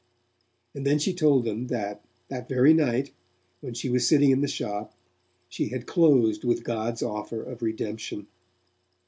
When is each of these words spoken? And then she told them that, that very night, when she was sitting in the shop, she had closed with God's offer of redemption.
And 0.73 0.83
then 0.83 0.97
she 0.97 1.13
told 1.13 1.45
them 1.45 1.67
that, 1.67 2.03
that 2.29 2.49
very 2.49 2.73
night, 2.73 3.11
when 3.59 3.75
she 3.75 3.87
was 3.87 4.07
sitting 4.07 4.31
in 4.31 4.41
the 4.41 4.47
shop, 4.47 4.95
she 5.47 5.67
had 5.69 5.85
closed 5.85 6.43
with 6.43 6.63
God's 6.63 7.03
offer 7.03 7.43
of 7.43 7.61
redemption. 7.61 8.25